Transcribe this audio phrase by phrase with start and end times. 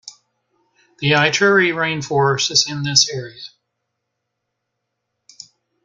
[0.97, 3.39] The Ituri Rainforest is in this area.